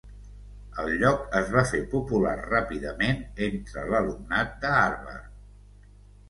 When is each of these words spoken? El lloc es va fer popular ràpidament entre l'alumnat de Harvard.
El 0.83 0.87
lloc 1.01 1.27
es 1.39 1.51
va 1.55 1.61
fer 1.71 1.81
popular 1.91 2.31
ràpidament 2.45 3.21
entre 3.49 3.85
l'alumnat 3.93 4.57
de 4.65 4.73
Harvard. 4.79 5.31